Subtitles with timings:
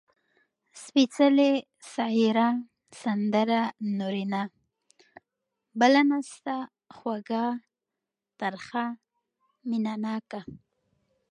[0.83, 1.51] سپېڅلې،
[1.93, 2.47] سايره،
[3.01, 3.61] سندره،
[3.97, 4.41] نورينه.
[5.79, 6.55] بله نسته،
[6.97, 7.45] خوږَه،
[8.39, 8.85] ترخه.
[9.69, 10.41] مينه ناکه